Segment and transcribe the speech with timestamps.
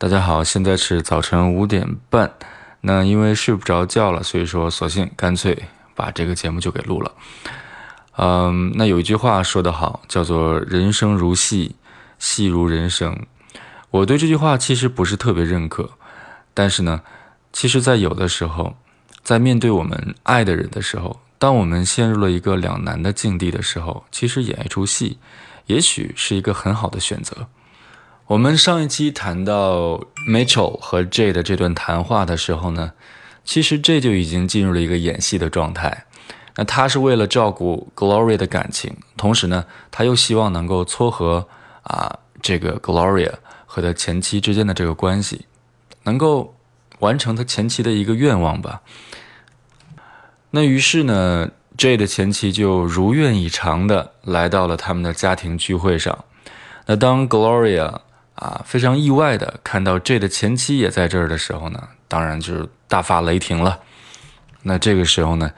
[0.00, 2.32] 大家好，现在是早晨五点半。
[2.80, 7.12] 那因为睡不着觉了，所以说索性干脆把这个节目就给录了。
[8.16, 11.76] 嗯，那有一句话说得好，叫做“人生如戏，
[12.18, 13.26] 戏如人生”。
[13.92, 15.90] 我对这句话其实不是特别认可，
[16.54, 17.02] 但是呢，
[17.52, 18.78] 其实，在有的时候，
[19.22, 25.18] 在面对我们爱的人的时候，当我们陷入了一个两难的境地的时候，其实演一出戏，
[25.66, 27.48] 也许是一个很好的选择。
[28.30, 32.92] 我们上一期谈到 Mitchell 和 Jay 的这段谈话的时候呢，
[33.44, 36.06] 其实 J 就已经进入了一个演戏的状态。
[36.54, 41.48] 那他是为了照顾 Gloria 的感情，同时呢，他又希望能够撮合
[41.82, 43.32] 啊这个 Gloria
[43.66, 45.46] 和他前妻之间的这个关系，
[46.04, 46.54] 能够
[47.00, 48.82] 完成他前妻的一个愿望吧。
[50.52, 56.24] 那于是呢，Jay 的前妻就如愿以偿的来到了他们的家庭聚会上。
[56.86, 58.02] 那当 Gloria
[58.40, 63.78] 啊，非常意外的看到 J 的前妻也在这儿的时候呢，当然就是大发雷霆了。
[64.62, 65.52] 那这个时候呢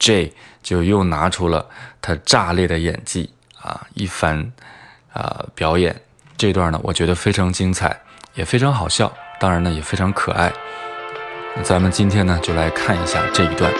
[0.00, 1.64] ，J 就又拿出了
[2.02, 3.30] 他炸裂的演技
[3.62, 4.52] 啊，一番
[5.12, 5.94] 啊表演。
[6.36, 8.00] 这段呢，我觉得非常精彩，
[8.34, 10.52] 也非常好笑，当然呢也非常可爱。
[11.62, 13.72] 咱们今天呢就来看一下这一段。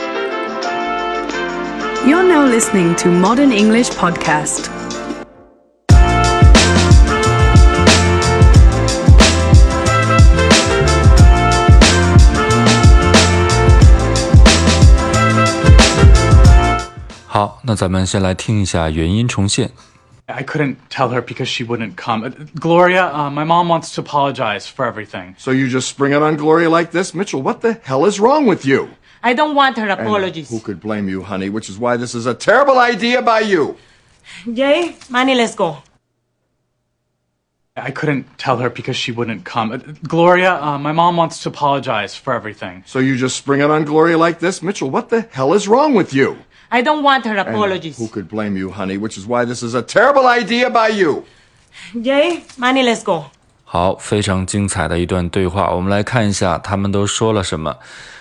[2.07, 4.84] You're now listening to Modern English Podcast.
[20.29, 22.23] I couldn't tell her because she wouldn't come.
[22.23, 25.35] Uh, Gloria, uh, my mom wants to apologize for everything.
[25.37, 27.13] So you just spring it on Gloria like this?
[27.13, 28.89] Mitchell, what the hell is wrong with you?
[29.21, 30.49] I don't want her apologies.
[30.49, 31.49] And who could blame you, honey?
[31.49, 33.77] Which is why this is a terrible idea by you.
[34.53, 35.83] Jay, Manny, let's go.
[37.77, 39.73] I couldn't tell her because she wouldn't come.
[39.73, 42.85] Uh, Gloria, uh, my mom wants to apologize for everything.
[42.87, 44.63] So you just spring it on Gloria like this?
[44.63, 46.39] Mitchell, what the hell is wrong with you?
[46.74, 47.98] I don't want her apologies.
[47.98, 48.98] And who could blame you, honey?
[48.98, 51.24] Which is why this is a terrible idea by you.
[51.94, 53.26] Jay, Manny, let's go.
[53.64, 57.78] 好，非常精彩的一段对话，我们来看一下他们都说了什么。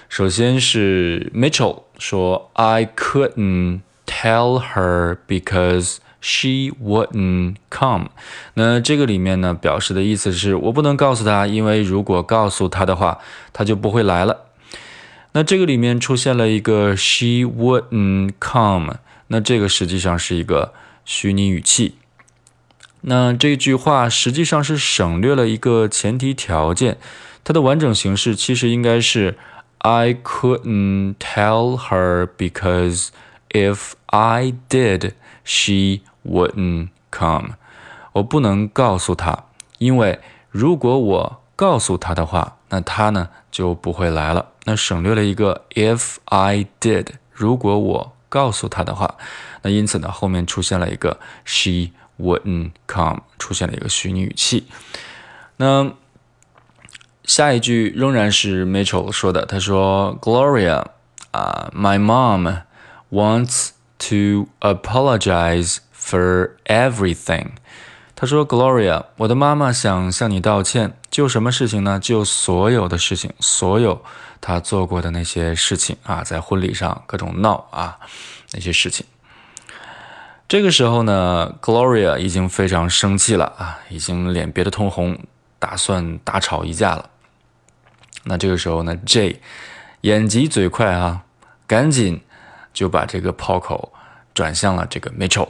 [0.09, 8.09] 首先是 Mitchell 说：“I couldn't tell her because she wouldn't come。”
[8.55, 13.19] 那这个里面呢，表示的意思是我不能告诉她，因为如果告诉她的话，
[13.53, 14.37] 她就不会来了。
[15.34, 18.96] 那这个里面出现了一个 she wouldn't come，
[19.28, 20.74] 那这个实际上是一个
[21.06, 21.96] 虚拟语气。
[23.02, 26.98] 那这句话实际上是省略了一个前提条件，
[27.44, 29.38] 它的完整形式其实应该是
[29.80, 33.10] I couldn't tell her because
[33.50, 35.14] if I did,
[35.44, 37.56] she wouldn't come。
[38.14, 39.46] 我不能告诉她，
[39.80, 40.20] 因为
[40.52, 44.52] 如果我告诉她的话，那她呢就不会来了。
[44.66, 49.18] 那省略了一个 if I did，如果我告诉他的话，
[49.62, 54.68] 那因此呢，后面出现了一个 she wouldn't come，出现了一个虚拟语气。
[55.58, 55.94] 那
[57.26, 60.86] 下一句仍然是 Mitchell 说的，他说 Gloria
[61.32, 62.64] 啊，my mom
[63.12, 63.70] wants
[64.00, 67.52] to apologize for everything。
[68.24, 72.00] 他说 Gloria，我的妈妈想向你道歉，就什么事情呢？
[72.00, 74.02] 就所有的事情，所有。
[74.40, 78.00] 他做过的那些事情啊，在婚礼上各种闹啊，
[78.54, 79.06] 那些事情。
[80.48, 85.20] 这个时候呢，Gloria 已经非常生气了啊，已经脸憋得通红，
[85.60, 87.10] 打算大吵一架了。
[88.24, 89.42] 那这个时候呢，J
[90.00, 91.24] 眼疾嘴快啊，
[91.68, 92.22] 赶紧
[92.74, 93.92] 就把这个炮口
[94.34, 95.50] 转向了这个 Mitchell，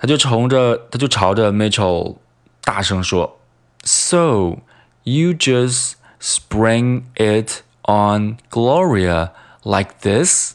[0.00, 2.16] 他就冲着他就朝着 Mitchell
[2.62, 3.38] 大声说
[3.84, 4.58] ：“So
[5.04, 9.30] you just。” Spring it on Gloria
[9.62, 10.52] like this。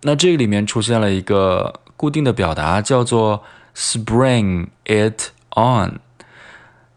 [0.00, 3.44] 那这个里面出现了一个固定的表达，叫做
[3.76, 6.00] spring it on。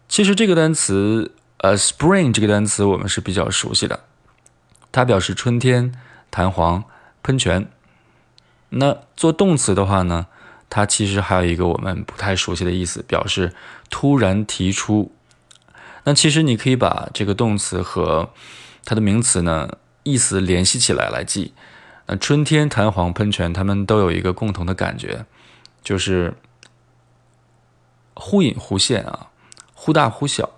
[0.09, 3.99] 其实这个单词，呃，spring 这个单词我们是比较熟悉的，
[4.91, 5.93] 它表示春天、
[6.31, 6.85] 弹簧、
[7.21, 7.67] 喷泉。
[8.69, 10.25] 那做动词的话呢，
[10.69, 13.53] 它其实还有一个我们不太熟悉的意思，表示
[13.89, 15.11] 突然提出。
[16.03, 18.31] 那其实你可以把这个动词和
[18.83, 21.53] 它的名词呢意思联系起来来记。
[22.07, 25.25] 那春天、弹簧、喷泉，它们都有一个共同的感觉，
[25.83, 26.35] 就是
[28.13, 29.29] 忽隐忽现啊，
[29.73, 30.51] 忽大忽小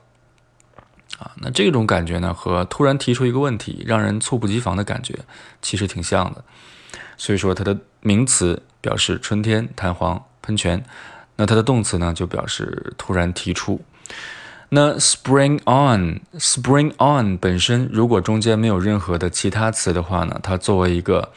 [1.17, 1.31] 啊。
[1.37, 5.19] 那这种感觉呢，和突然提出一个问题，让人猝不及防的感觉，
[5.61, 6.43] 其实挺像的。
[7.17, 10.83] 所以说，它的名词表示春天、弹簧、喷泉，
[11.35, 13.81] 那它的动词呢，就表示突然提出。
[14.69, 21.31] 那 spring on，spring on 本身如果中间没有任何的其他词的话呢，它作为一个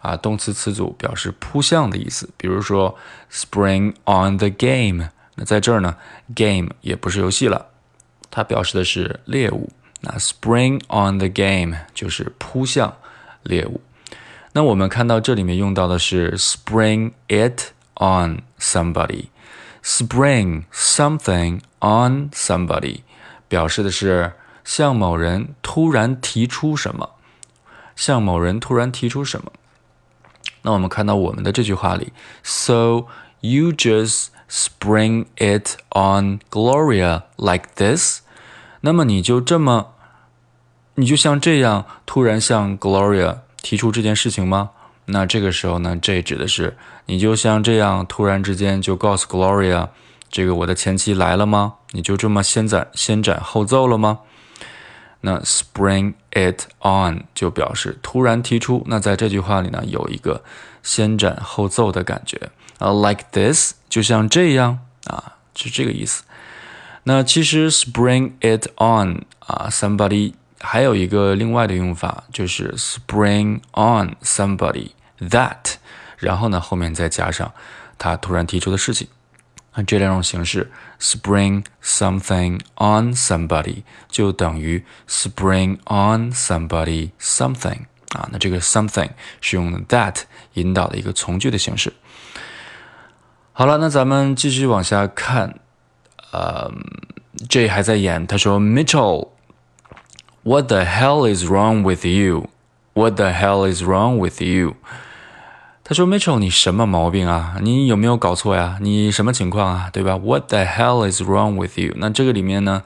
[0.00, 2.28] 啊动词词组，表示扑向的意思。
[2.36, 2.96] 比如说
[3.30, 5.96] spring on the game，那在这儿呢
[6.36, 7.66] ，game 也不是游戏了，
[8.30, 9.68] 它表示的是猎物。
[10.02, 12.96] 那 spring on the game 就是扑向
[13.42, 13.80] 猎物。
[14.55, 23.01] 那我们看到这里面用到的是 spring it on somebody。spring something on somebody，
[23.47, 24.33] 表示的是
[24.63, 27.09] 向某人突然提出什么，
[27.95, 29.51] 向某人突然提出什么。
[30.61, 32.13] 那我们看到我们的这句话里，
[32.43, 33.07] So
[33.39, 38.19] you just spring it on Gloria like this？
[38.81, 39.95] 那么你就这么，
[40.93, 44.70] 你就像这样突然向 Gloria 提出这件事情吗？
[45.06, 46.76] 那这个时候呢，这指的是
[47.06, 49.88] 你就像这样突然之间就告诉 Gloria，
[50.30, 51.74] 这个我的前妻来了吗？
[51.92, 54.20] 你就这么先斩先斩后奏了吗？
[55.20, 58.84] 那 spring it on 就表示突然提出。
[58.86, 60.42] 那在这句话里呢，有一个
[60.82, 66.24] 先斩后奏的感觉啊，like this 就像这样啊，是这个意思。
[67.04, 70.34] 那其实 spring it on 啊，somebody
[70.68, 74.90] 还有一个另外的用法，就是 spring on somebody
[75.20, 75.74] that，
[76.18, 77.52] 然后呢后面再加上
[77.96, 79.06] 他突然提出的事情。
[79.76, 87.82] 那这两种形式，spring something on somebody 就等于 spring on somebody something
[88.16, 88.28] 啊。
[88.32, 89.10] 那这个 something
[89.40, 90.22] 是用 that
[90.54, 91.92] 引导的一个从句的形式。
[93.52, 95.60] 好了，那咱们继续往下看。
[96.32, 96.72] 呃
[97.48, 99.35] ，J 还在演，他说 Mitchell。
[100.46, 102.50] What the hell is wrong with you?
[102.94, 104.76] What the hell is wrong with you?
[105.82, 107.56] 他说：“Mitchell，你什么毛病啊？
[107.60, 108.78] 你有没有搞错呀？
[108.80, 109.90] 你什么情况啊？
[109.92, 111.94] 对吧？What the hell is wrong with you？
[111.96, 112.84] 那这个里面呢，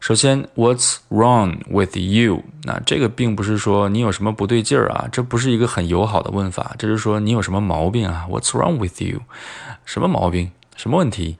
[0.00, 2.42] 首先，What's wrong with you？
[2.64, 9.20] 那这个并不是说你有什么不对劲儿啊，这不是一个很友好的问法，这是说你有什么毛病啊？What's wrong with you？
[9.84, 10.52] 什么毛病？
[10.74, 11.36] 什么问题？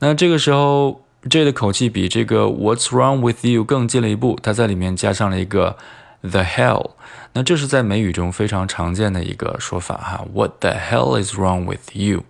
[0.00, 5.76] 那这个时候。” J 的口气比这个 "What's wrong with you" 更近了一步，它在里面加上了一个
[6.22, 6.92] "the hell"。
[7.34, 10.24] 那这是在美语中非常常见的一个说法哈。
[10.32, 12.24] What the hell is wrong with you？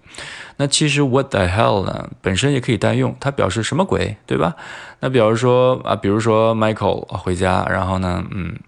[0.57, 4.57] 那其实 What the hell 呢，本身也可以单用，它表示什么鬼，对吧？
[4.99, 8.59] 那比如说啊，比如说 Michael 回家，然后呢，嗯，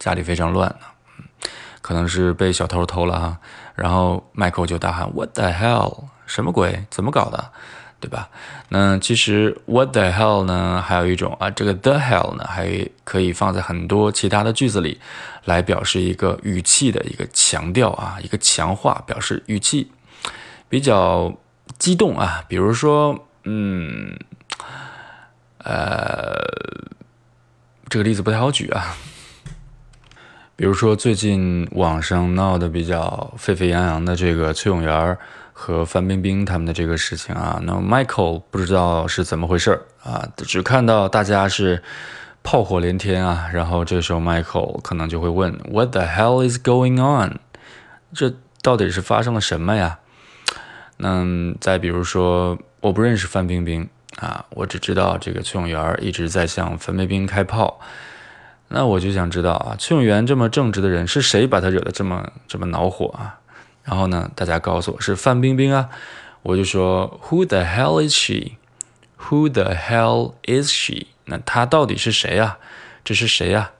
[0.00, 0.74] 家里非常乱，
[1.16, 1.24] 嗯
[1.80, 3.38] 可能是被小偷偷了哈，
[3.76, 6.06] 然后 Michael 就大喊 What the hell？
[6.26, 6.86] 什么鬼？
[6.90, 7.52] 怎么搞的？
[8.02, 8.28] 对吧？
[8.70, 10.82] 那其实 what the hell 呢？
[10.84, 15.00] 还有一种啊，这个 the hell 呢，还可以放在很多其他的句子里，
[15.44, 19.92] 来表示一个语气的一个强调啊，一个强化，表示语气
[20.68, 21.32] 比较
[21.78, 22.42] 激动啊。
[22.48, 24.18] 比如说，嗯，
[25.58, 26.42] 呃，
[27.88, 28.96] 这个例子不太好举啊。
[30.56, 35.16] 比如说，最近网上闹得比较沸沸扬扬的这个崔永元。
[35.62, 41.80] 和范冰冰他们的这个事情啊，那 Michael 不知道是怎么回事啊，只看到大家是
[42.42, 47.38] 炮火连天啊，然后这时候 Michael 可能就会问 What the hell is going on？
[48.12, 50.00] 这到底是发生了什么呀？
[50.96, 51.24] 那
[51.60, 57.78] 再比如说，我不认识范冰冰啊，我只知道这个崔永元一直在向范冰冰开炮，
[58.66, 63.38] 那我就想知道啊，崔永元这么正直的人，是谁把他惹得这么这么恼火啊？
[63.84, 65.88] 然后呢，大家告诉我是范冰冰啊，
[66.42, 68.52] 我就说 Who the hell is she?
[69.18, 71.06] Who the hell is she?
[71.24, 72.58] 那她到底是谁呀？
[73.04, 73.72] 这是谁呀？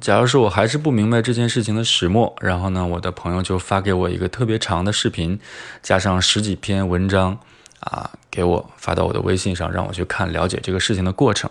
[0.00, 5.38] 假如说我还是不明白这件事情的始末，然后呢，我的朋友就发给我一个特别长的视频，
[5.82, 7.38] 加上十几篇文章
[7.80, 11.50] 啊，给我发到我的微信上，让我去看了解这个事情的过程。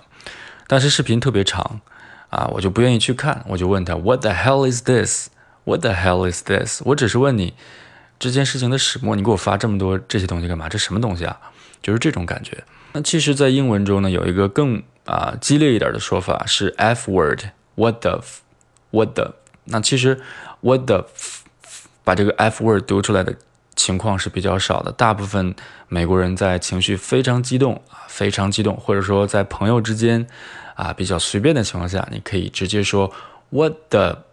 [0.65, 1.82] 但是视频特别长
[2.30, 5.27] 啊，我就不愿意去看，我就问他 What the hell is this?
[5.63, 6.82] What the hell is this？
[6.86, 7.53] 我只是问你
[8.18, 10.68] 这件事情的始末，你给我发这么多这些东西干嘛？
[10.68, 11.39] 这什么东西啊？
[11.84, 12.63] 就是这种感觉。
[12.94, 19.36] 那其实，在英文中呢，有一个更啊激烈一点的说法是 F word，What the，What the。
[19.65, 20.20] 那其实
[20.62, 21.08] What the
[22.03, 23.36] 把这个 F word 读出来的
[23.75, 24.91] 情况是比较少的。
[24.91, 25.56] 大部分
[25.88, 30.27] 美国人在情绪非常激动啊，非常激动，或者说在朋友之间
[30.75, 33.12] 啊比较随便的情况下，你可以直接说
[33.51, 34.24] What the。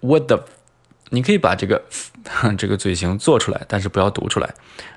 [0.00, 0.44] What the？
[1.10, 1.82] 你可以把这个
[2.56, 4.54] 这个嘴型做出来，但是不要读出来。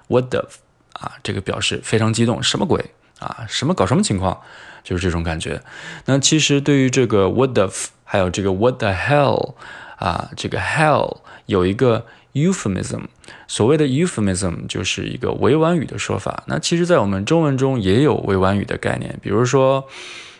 [0.07, 0.47] What the？
[0.93, 3.45] 啊，这个表示非常激动，什么鬼啊？
[3.47, 4.39] 什么搞什么情况？
[4.83, 5.62] 就是这种感觉。
[6.05, 7.69] 那其实对于这个 What the？
[8.03, 9.55] 还有这个 What the hell？
[9.97, 13.05] 啊，这个 hell 有一个 euphemism，
[13.47, 16.43] 所谓的 euphemism 就是一个委婉语的说法。
[16.45, 19.88] 那其实，在我们中文中也有委婉语的概念，比如说，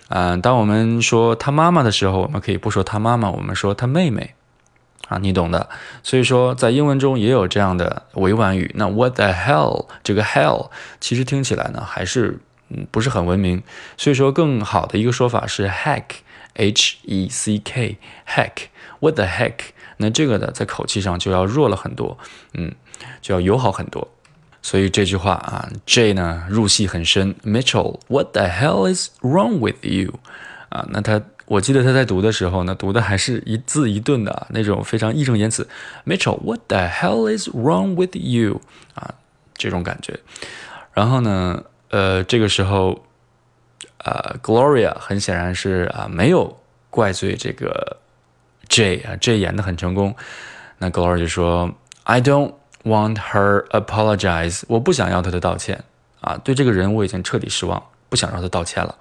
[0.10, 4.36] 嗯、当我们说他妈妈的时候，我们可以不说他妈妈，我们说他妹妹。
[5.10, 5.69] 啊，你懂的。
[6.01, 8.72] 所以说，在英文中也有这样的委婉语。
[8.75, 9.88] 那 What the hell？
[10.03, 10.69] 这个 hell
[11.00, 13.62] 其实听起来呢，还是嗯不是很文明。
[13.98, 18.51] 所以说，更好的一个说法是 heck，h e c k，heck。
[19.00, 19.55] What the heck？
[19.98, 22.17] 那这个呢，在口气上就要弱了很多，
[22.53, 22.74] 嗯，
[23.22, 24.07] 就要友好很多。
[24.62, 27.36] 所以这句话啊，J 呢入戏很深。
[27.43, 30.13] Mitchell，What the hell is wrong with you？
[30.69, 35.67] 啊，那他我记得他在读的时候呢，读的还是一字一顿的，那种非常义正言辞。
[36.05, 38.62] Mitchell，What the hell is wrong with you？
[38.95, 39.15] 啊，
[39.55, 40.19] 这种感觉。
[40.93, 43.03] 然后呢，呃，这个时候，
[43.97, 46.57] 呃，Gloria 很显然是啊没有
[46.89, 47.97] 怪罪这个
[48.69, 50.15] J 啊，J 演的很成功。
[50.77, 51.73] 那 Gloria 就说
[52.03, 55.83] ：“I don't want her apologize，我不想要她的道歉
[56.21, 58.95] 啊，对这个人我已经彻底失望，不想让她道歉了。”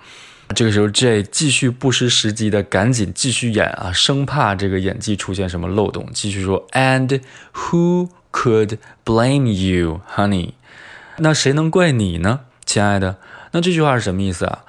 [0.55, 7.23] 这个时候，J 继续不失时机的赶紧继续演啊，生怕这个演技出现什么漏洞，继续说：“And
[7.55, 10.51] who could blame you, honey？”
[11.19, 13.17] 那谁能怪你呢，亲爱的？
[13.53, 14.65] 那这句话是什么意思啊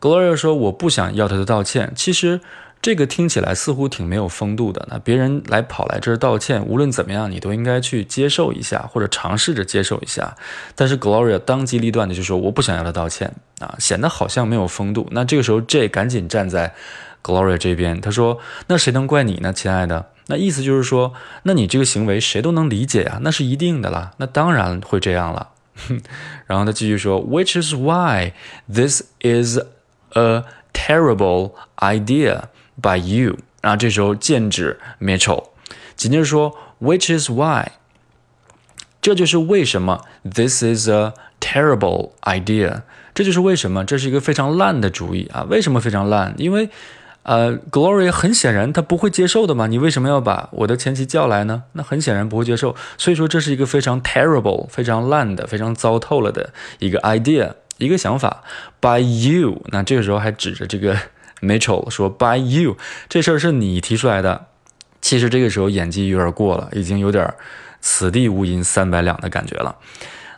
[0.00, 2.40] ？Gloria 说：“我不想要他的道歉。”其实
[2.82, 4.86] 这个听起来似乎挺没有风度的。
[4.90, 10.34] 那别人来跑来这儿道歉，无论怎么样，你都应该去接受一下，或者尝试着接受一下。
[10.74, 16.74] 但是 Gloria 当机立断的就说：“我不想要他道歉啊，显得好像没有风度。”那这个时候 J 赶紧站在
[17.22, 25.48] Gloria 这边，他说：“那谁能怪你呢，亲爱的？”那意思就是说，那你这个行为谁都能理解呀，那是一定的啦，那当然会这样了。
[26.46, 28.32] 然后他继续说，Which is why
[28.72, 29.58] this is
[30.12, 32.42] a terrible idea
[32.80, 33.36] by you。
[33.60, 35.44] 然后这时候剑指 Mitchell，
[35.96, 37.72] 紧接着说，Which is why，
[39.02, 42.82] 这就是为什么 this is a terrible idea，
[43.14, 45.42] 这就是为什么这是一个非常烂的主意啊？
[45.48, 46.34] 为什么非常烂？
[46.38, 46.70] 因为
[47.22, 51.64] 呃，Gloria 很显然他不会接受的嘛，你为什么要把我的前妻叫来呢？
[51.72, 58.42] 那很显然不会接受，所以说这是一个非常 terrible、非常烂的、非常糟透了的一个 idea，一个想法。
[58.80, 60.96] By you，那这个时候还指着这个
[61.40, 62.76] Mitchell 说 By you，
[63.08, 64.46] 这事儿是你提出来的。
[65.00, 67.32] 其实这个时候演技有点过了，已经有点
[67.80, 69.74] 此地无银三百两的感觉了。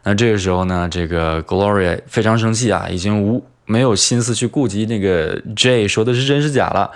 [0.04, 6.90] 那这个时候呢，这个 Gloria 非常生气啊，已经无没有心思去顾及那个 J 说的是真是假了，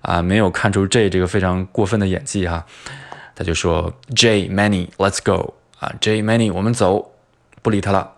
[0.00, 2.64] 啊，没有看出 J 这个非常过分的演技哈，
[3.34, 7.12] 他就说 J many，let's go 啊，J many，我们走，
[7.62, 8.10] 不理他了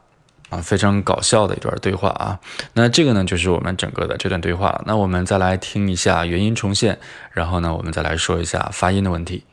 [0.54, 2.39] 啊，非常搞笑的一段对话啊。
[2.74, 4.84] 那这个呢，就是我们整个的这段对话了。
[4.86, 6.98] 那我们再来听一下原音重现，
[7.32, 9.44] 然后呢，我们再来说一下发音的问题。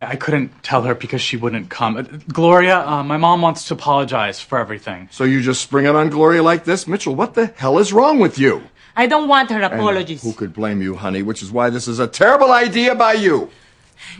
[0.00, 1.98] I couldn't tell her because she wouldn't come.
[1.98, 5.08] Uh, Gloria, uh, my mom wants to apologize for everything.
[5.10, 6.86] So you just spring it on Gloria like this?
[6.86, 8.62] Mitchell, what the hell is wrong with you?
[8.94, 10.22] I don't want her And apologies.
[10.22, 11.22] Who could blame you, honey?
[11.22, 13.48] Which is why this is a terrible idea by you.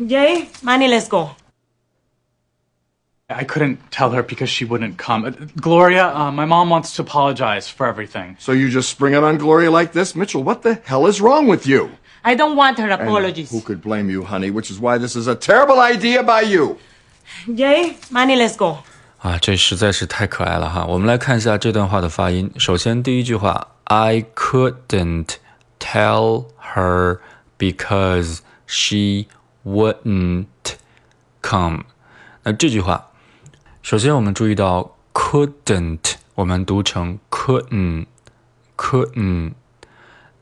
[0.04, 1.36] Jay, Manny, let's go.
[3.32, 5.24] I couldn't tell her because she wouldn't come.
[5.26, 8.36] Uh, Gloria, uh, my mom wants to apologize for everything.
[8.38, 10.16] So you just spring it on Gloria like this?
[10.16, 11.90] Mitchell, what the hell is wrong with you?
[12.24, 13.50] I don't want her And apologies.
[13.50, 14.50] Who could blame you, honey?
[14.50, 16.78] Which is why this is a terrible idea by you.
[17.54, 18.78] Jay, Manny, let's go.
[19.18, 20.86] 啊，这实在是太可爱了哈！
[20.86, 22.50] 我们来看一下这段话的发音。
[22.56, 25.36] 首先，第一句话，I couldn't
[25.78, 27.18] tell her
[27.58, 29.26] because she
[29.66, 30.46] wouldn't
[31.42, 31.84] come。
[32.44, 33.10] 那这句话，
[33.83, 39.51] 首先我们注意到 couldn't，我们读成 couldn't，couldn't。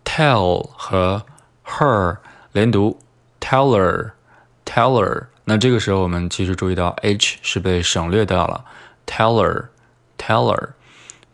[0.06, 1.26] tell 和
[1.66, 2.20] her
[2.52, 3.00] 连读
[3.40, 5.26] ，teller，teller。
[5.46, 8.64] 那这个时候我们其实注意到 h 是被省略掉了
[9.08, 10.74] ，teller，teller。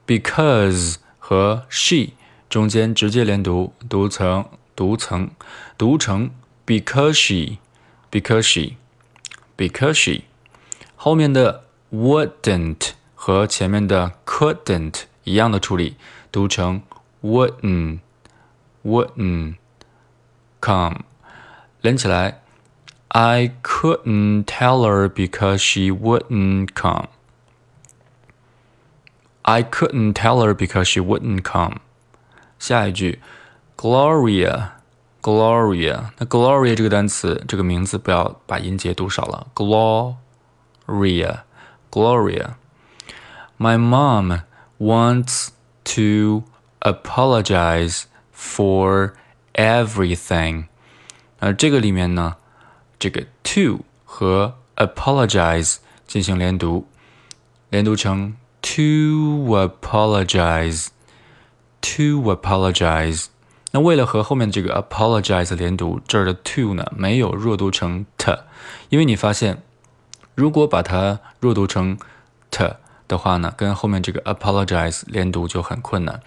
[0.07, 2.11] because 和 she
[2.49, 5.29] 中间直接连读，读成读成
[5.77, 6.31] 读成
[6.65, 10.21] because she，because she，because she。
[10.95, 15.96] 后面的 wouldn't 和前面的 couldn't 一样的处理，
[16.30, 16.82] 读成
[17.22, 19.54] wouldn't。wouldn't
[20.60, 21.02] come，
[21.82, 22.42] 连起来，
[23.10, 27.06] I couldn't tell her because she wouldn't come.
[29.42, 31.76] I couldn't tell her because she wouldn't come.
[32.58, 33.20] 下一句，
[33.76, 39.46] Gloria，Gloria，那 Gloria 这个单词，这个名字不要把音节读少了
[41.96, 44.40] ，Gloria，Gloria。My mom
[44.78, 45.48] wants
[45.84, 46.44] to
[46.80, 49.12] apologize for
[49.54, 50.64] everything，
[51.38, 52.36] 呃，这个里面呢
[52.98, 56.88] 这个 to 和 apologize 进行连读，
[57.70, 63.26] 连读成 to apologize。to apologize。
[63.72, 68.38] 那为了和后面这个 apologize 连读，这儿的 to 呢没有弱读成 t，
[68.88, 69.64] 因为你发现，
[70.36, 71.98] 如果把它弱读成
[72.50, 76.20] t 的话呢，跟后面这个 apologize 连读就很困难，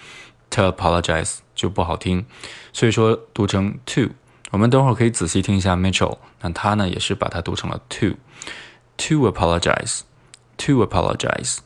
[0.50, 2.26] to apologize 就不好听，
[2.72, 4.10] 所以说读成 to。
[4.52, 11.58] 我们等会儿可以仔细听一下 Mitchell，那他呢也是把它读成了 to，to apologize，to apologize。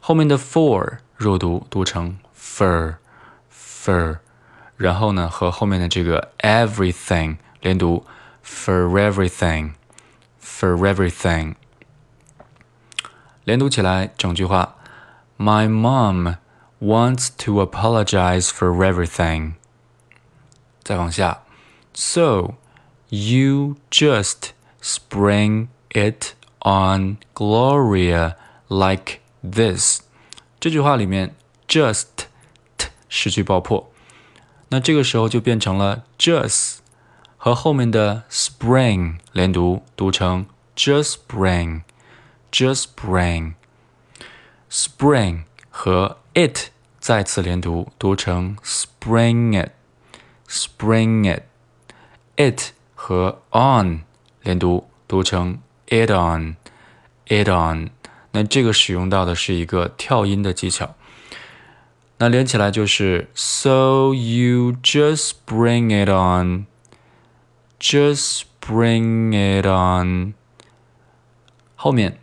[0.00, 4.18] 后面的 for 弱读读成 fur。for，
[4.76, 8.06] 然后呢和后面的这个 everything 连读，
[8.44, 8.86] for
[10.56, 11.54] everything，for everything，
[13.44, 14.76] 连读起来整句话，
[15.36, 16.36] My mom
[16.80, 19.54] wants to apologize for everything。
[20.82, 21.42] 再往下，
[21.94, 22.54] So
[23.08, 24.50] you just
[24.80, 28.36] spring it on Gloria
[28.68, 30.02] like this。
[30.58, 31.34] 这句话里面
[31.68, 32.06] just
[33.08, 33.90] 失去爆破，
[34.68, 36.78] 那这个时候就变成了 just
[37.36, 42.84] 和后面的 spring 连读，读成 just spring，just
[44.70, 51.24] spring，spring 和 it 再次连读，读成 spring it，spring
[52.36, 54.02] it，it 和 on
[54.42, 57.90] 连读，读成 it on，it on。
[58.30, 60.94] 那这个使用到的是一个跳音的技巧。
[62.18, 66.66] 那连起来就是 So you just bring it on,
[67.79, 70.33] Just bring it on。
[71.75, 72.19] 后面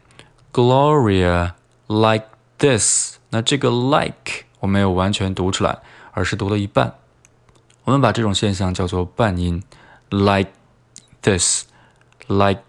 [0.53, 1.53] Gloria
[1.87, 2.27] like
[2.59, 5.79] this，那这个 like 我没有完全读出来，
[6.13, 6.95] 而是读了一半。
[7.85, 9.63] 我们把这种现象叫做半音
[10.11, 10.51] ，like
[11.23, 12.63] this，like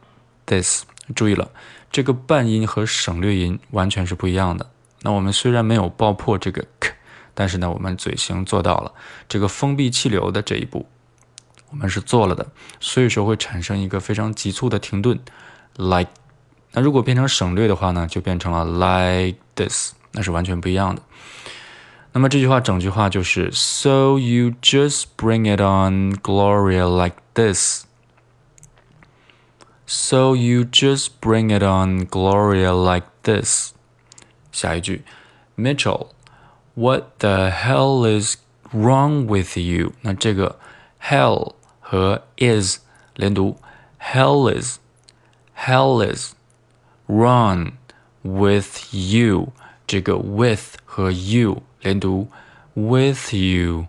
[0.46, 0.86] this。
[1.16, 1.52] 注意了，
[1.92, 4.70] 这个半音和省略音完全是不一样的。
[5.02, 6.92] 那我们虽然没有爆破这个 k。
[7.38, 8.94] 但是呢，我们嘴型做到了
[9.28, 10.88] 这个封闭气流的这一步，
[11.71, 12.47] 我们是做了的，
[12.81, 15.19] 所以说会产生一个非常急促的停顿，
[15.77, 16.11] like。
[16.73, 21.03] 那如果变成省略的话呢，就变成了 like this，那是完全不一样的。
[22.13, 27.85] 那么这句话整句话就是 So you just bring it on, Gloria, like this.
[29.87, 33.73] So you just bring it on, Gloria, like this.
[34.53, 35.05] 下一句，
[35.57, 38.37] Mitchell。What the hell is
[38.73, 39.93] wrong with you？
[40.03, 40.59] 那这个
[41.03, 41.55] hell
[41.96, 42.80] 和 is
[43.16, 43.56] 连读
[44.02, 44.80] ，hell is
[45.58, 46.34] hell is
[47.08, 47.72] run
[48.22, 49.54] with you。
[49.88, 52.28] 这个 with 和 you 连读
[52.74, 53.86] ，with you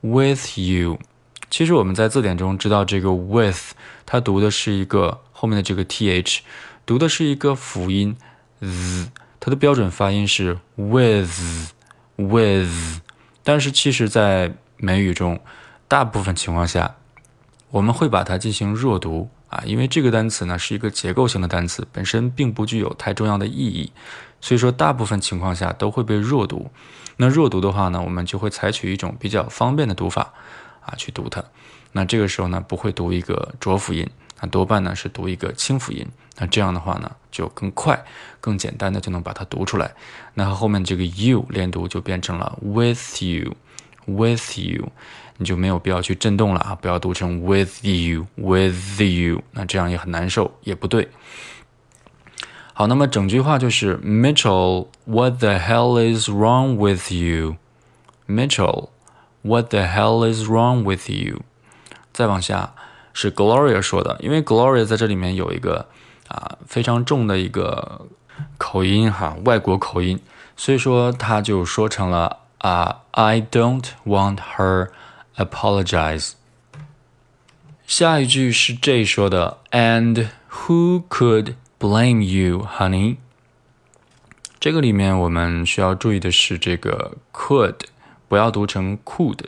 [0.00, 0.98] with you。
[1.48, 6.40] 其实我们在字典中知道，这个 with 它读的是一个后面的这个 th，
[6.84, 8.16] 读的是一个辅音
[8.60, 11.70] z，它的标准发音是 with。
[12.16, 13.00] with，
[13.44, 15.40] 但是其实，在美语中，
[15.86, 16.96] 大部分情况下，
[17.74, 23.90] 我们会把它进行弱读啊，因为这个单词呢是一个结构性的单词，本身并不具有太重要的意义，
[24.40, 26.70] 所以说大部分情况下都会被弱读。
[27.16, 30.32] 那弱读的话呢，我们就会采取一种比较方便的读法
[30.82, 31.42] 啊去读它。
[31.90, 34.08] 那这个时候呢，不会读一个浊辅音，
[34.40, 36.06] 那多半呢是读一个清辅音。
[36.38, 38.04] 那这样的话呢，就更快、
[38.40, 39.92] 更简单的就能把它读出来。
[40.34, 43.56] 那后面这个 you 连读就变成了 with you
[44.06, 44.90] With you，
[45.38, 46.76] 你就没有必要去震动了啊！
[46.80, 51.08] 不要读成 with you，with you，那这样也很难受，也不对。
[52.72, 61.42] 好，那么整句话就是 Mitchell，what the hell is wrong with you？Mitchell，what the hell is wrong with you？
[62.12, 62.74] 再往下
[63.12, 65.86] 是 Gloria 说的，因为 Gloria 在这里面有一个。
[66.26, 68.06] 啊，非常重的一个
[68.56, 70.18] 口音哈，外国口音，
[70.56, 74.89] 所以说他就说成了 啊，I don't want her
[75.35, 76.31] apologize。
[77.85, 83.17] 下一句是 J 说的，And who could blame you, honey？
[84.59, 87.79] 这个里面我们需要注意的是这个 could
[88.27, 89.45] 不要读成 could。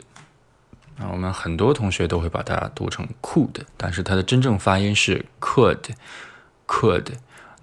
[0.98, 7.16] 啊，我们很多同学都会把它读成 could，但是它的真正发音是 could。Could，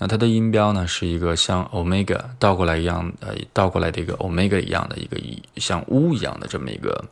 [0.04, 5.18] 那它的音标呢是一个像 omega 倒过来一样，呃，倒过来的一个 omega 一样的一个
[5.58, 7.06] 像 u 一样的这么一个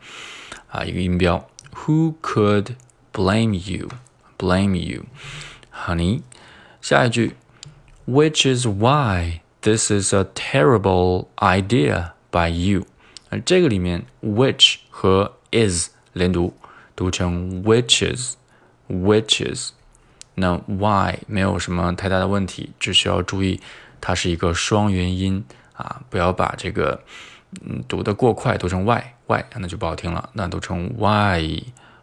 [0.70, 1.50] 啊一个音标。
[1.86, 2.76] Who could
[3.14, 3.90] blame you?
[4.38, 5.06] Blame you,
[5.74, 6.22] honey.
[6.80, 7.36] 下一句，
[8.06, 12.86] Which is why this is a terrible idea by you.
[13.30, 16.54] 而这个里面，which 和 is 连读，
[16.96, 18.34] 读成 whiches,
[18.88, 19.70] whiches。
[20.35, 23.61] 那 why 没有什么太大的问题，只需要注意
[24.01, 27.03] 它是一个双元音啊，不要把这个
[27.61, 30.31] 嗯读得过快，读成 why why 那就不好听了。
[30.33, 31.63] 那读成 why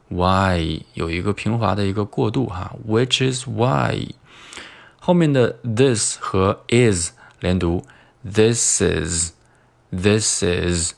[0.09, 4.07] why 有一个平滑的一个过渡哈，which is why
[4.99, 7.83] 后面的 this 和 is 连读
[8.23, 9.31] ，this is
[9.91, 10.93] this is，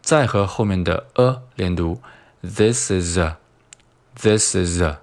[0.00, 2.00] 再和后面的 a 连读
[2.42, 3.36] ，this is a
[4.14, 4.98] this is a，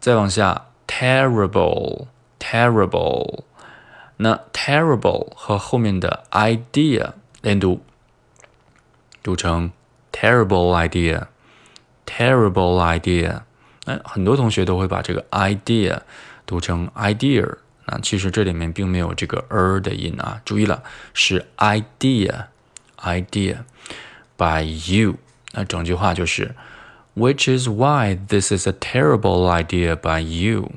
[0.00, 0.66] 再往下。
[0.87, 2.07] terrible
[2.39, 3.43] terrible，
[4.17, 7.81] 那 terrible 和后面的 idea 连读，
[9.21, 9.71] 读成
[10.11, 11.27] terrible idea
[12.05, 13.41] terrible idea。
[13.85, 15.99] 那很多同学都会把这个 idea
[16.45, 20.83] 读成 idea，那其实这里面并没有这个 er 的音啊，注意了，
[21.13, 22.45] 是 idea
[22.97, 23.57] idea
[24.37, 25.15] by you。
[25.51, 26.55] 那整句话就是。
[27.14, 30.72] which is why this is a terrible idea by you。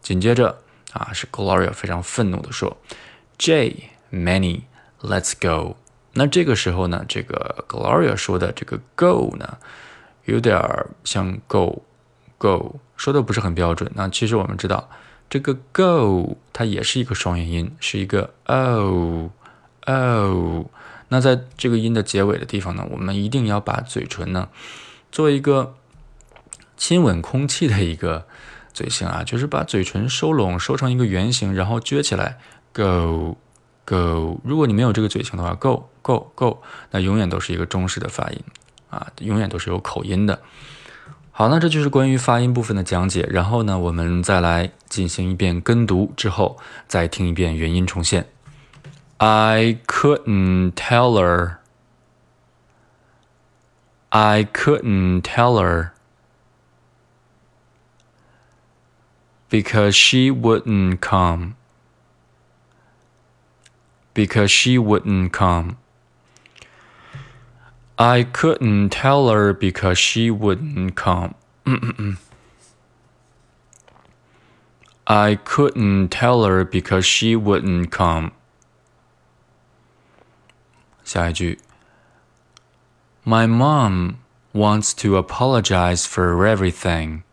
[0.00, 0.58] 紧接着
[0.92, 2.76] 啊，是 Gloria 非常愤怒的说
[3.38, 3.74] ：“Jay,
[4.12, 4.62] Manny,
[5.00, 5.76] let's go。”
[6.14, 9.58] 那这个时候呢，这个 Gloria 说的这个 “go” 呢，
[10.24, 10.58] 有点
[11.04, 11.82] 像 “go
[12.38, 13.90] go”，说的不是很标准。
[13.94, 14.88] 那其实我们知道，
[15.28, 19.30] 这个 “go” 它也是一个双元音，是一个 “o
[19.86, 20.70] o”。
[21.08, 24.48] 那在这个音的结尾的地方呢，我们一定要把嘴唇呢。
[25.10, 25.74] 做一个
[26.76, 28.26] 亲吻空气的一个
[28.72, 32.38] 嘴型啊， 就是把嘴唇收拢，收成一个圆形，然后撅起来
[32.72, 33.36] ，go
[33.84, 34.40] go。
[34.44, 36.58] 如果你没有这个嘴型的话，go go go，
[36.90, 38.40] 那永远都是一个中式的发音
[38.90, 40.40] 啊，永远都是有口音的。
[41.30, 43.26] 好，那这就是关于发音部分的讲解。
[43.30, 46.56] 然后呢，我们再来进行一遍跟读，之后
[46.88, 48.26] 再听一遍元音重现。
[49.18, 51.56] I couldn't tell her.
[54.15, 55.93] I couldn't tell her
[59.49, 61.55] because she wouldn't come.
[64.13, 65.77] Because she wouldn't come.
[67.97, 71.35] I couldn't tell her because she wouldn't come.
[75.07, 78.31] I couldn't tell her because she wouldn't come.
[81.03, 81.59] 下一句。
[83.25, 84.19] my mom
[84.53, 87.23] wants to apologize for everything.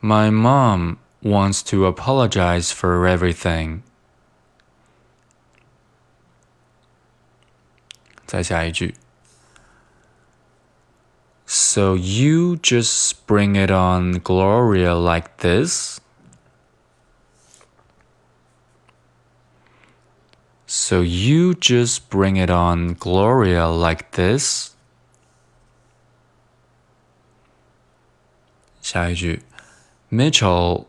[0.00, 3.82] My mom wants to apologize for everything.
[8.26, 8.94] 再下一句。
[11.46, 15.98] So you just bring it on Gloria like this?
[20.82, 24.72] So you just bring it on Gloria like this?
[28.82, 29.42] 下一句，
[30.10, 30.86] Mitchell,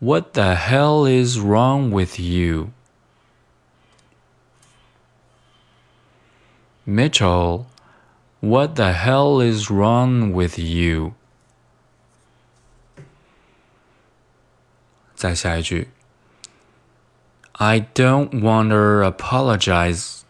[0.00, 2.72] what the hell is wrong with you?
[6.86, 7.66] Mitchell,
[8.40, 11.14] what the hell is wrong with you?
[15.14, 15.88] 再下一句。
[17.60, 20.24] I don't want her apologize.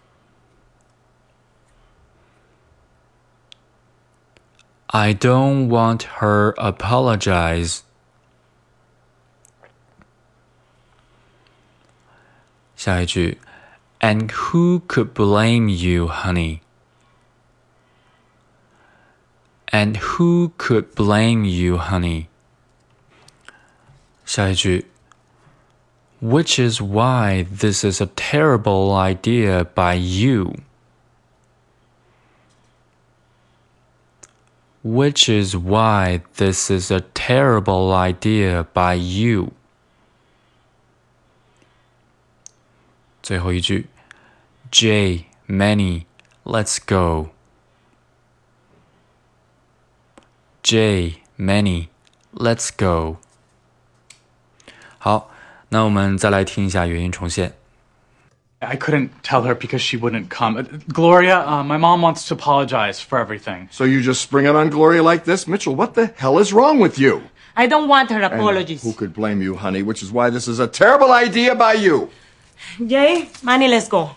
[4.88, 7.82] I don't want her apologize.
[12.76, 13.38] 下一句，
[13.98, 16.60] And who could blame you, honey?
[19.72, 22.26] And who could blame you, honey?
[24.24, 24.86] 下一句。
[26.20, 30.54] which is why this is a terrible idea by you.
[34.82, 39.52] Which is why this is a terrible idea by you.
[43.22, 43.88] 最后一句，
[44.70, 46.06] Jay, Manny,
[46.44, 47.30] let's go.
[50.62, 51.88] Jay, Manny,
[52.32, 53.16] let's go.
[54.98, 55.29] 好。
[55.70, 57.52] 那我们再来听一下原音重现。
[58.60, 60.56] I couldn't tell her because she wouldn't come.
[60.56, 63.68] Uh, Gloria, uh, my mom wants to apologize for everything.
[63.70, 65.46] So you just spring it on Gloria like this?
[65.46, 67.22] Mitchell, what the hell is wrong with you?
[67.54, 68.82] I don't want her apologies.
[68.82, 69.82] And who could blame you, honey?
[69.82, 72.10] Which is why this is a terrible idea by you.
[72.84, 74.16] Jay, Manny, let's go.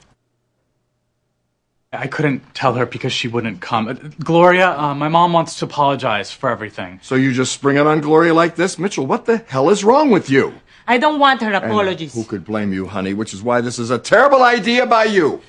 [1.91, 3.88] I couldn't tell her because she wouldn't come.
[3.88, 6.99] Uh, Gloria, uh, my mom wants to apologize for everything.
[7.01, 8.77] So you just spring it on Gloria like this?
[8.79, 10.53] Mitchell, what the hell is wrong with you?
[10.86, 12.14] I don't want her apologies.
[12.14, 13.14] And who could blame you, honey?
[13.14, 15.40] Which is why this is a terrible idea by you.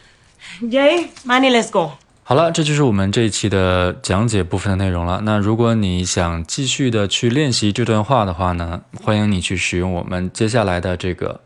[0.61, 1.91] Jay, money, let's go.
[2.27, 5.21] 好了，这就是我们这一期的讲解部分的内容了。
[5.23, 11.39] 那如果你想继续的去练习这段话的话呢，欢迎你去使用我们接下来的这个，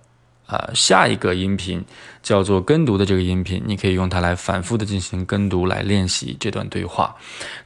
[0.48, 1.84] 呃，下一个音频
[2.24, 7.14] 叫做跟读的这个音频，你可以用它来反复的进行跟读，来练习这段对话。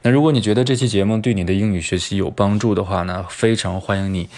[0.02, 4.28] 那如果你觉得这期节目对你的英语学习有帮助的话呢，非常欢迎你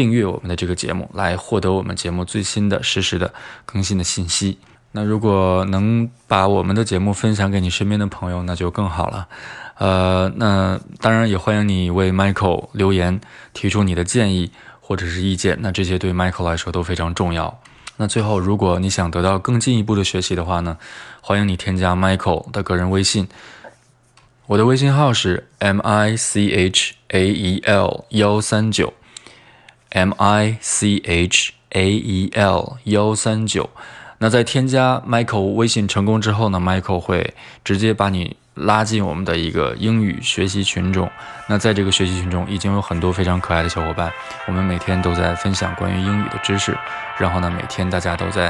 [0.00, 3.34] 订阅我们的这个节目，来获得我们节目最新的实时的
[3.66, 4.56] 更新的信息。
[4.92, 9.28] 那如果能把我们的节目分享给你身边的朋友，那就更好了。
[9.76, 13.20] 呃，那当然也欢迎你为 Michael 留言，
[13.52, 15.58] 提出你的建议或者是意见。
[15.60, 17.60] 那这些对 Michael 来说都非常重要。
[17.98, 20.78] 那最后，如果你想得到更进一步的学习的话呢，
[21.20, 23.28] 欢迎你添加 Michael 的个人微信。
[24.46, 28.94] 我的微信号是 M I C H A E L 幺三九
[29.90, 33.70] ，M I C H A E L 幺三九。
[34.18, 41.10] 那在添加 Michael 微信成功之后呢，Michael 会直接把你拉进我们的一个英语学习群中。
[41.46, 44.12] 那在这个学习群中，已经有很多非常可爱的小伙伴，
[44.46, 46.76] 我们每天都在分享关于英语的知识。
[47.16, 48.48] 然后呢，每天大家都在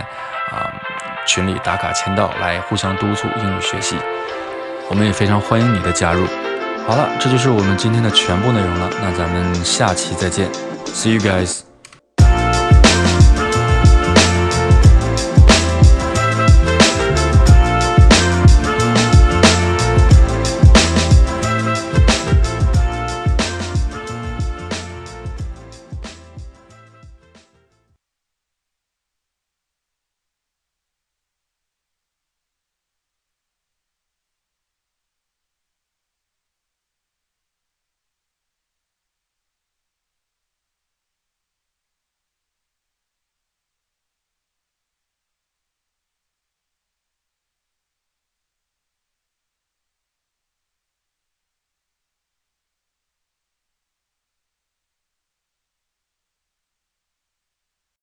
[0.50, 0.68] 啊
[1.24, 3.96] 群里打卡签到，来互相督促英语学习。
[4.88, 6.26] 我们也非常欢迎你的加入。
[6.84, 8.90] 好了，这就是我们今天的全部内容了。
[9.00, 10.50] 那咱们下期再见
[10.92, 11.69] ，See you guys。